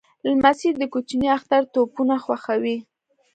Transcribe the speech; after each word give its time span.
لمسی 0.25 0.69
د 0.81 0.83
کوچني 0.93 1.27
اختر 1.37 1.61
توپونه 1.73 2.15
خوښوي. 2.23 2.77